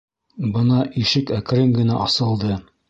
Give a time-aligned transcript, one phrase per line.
[0.55, 2.61] Бына ишек әкрен генә асылды.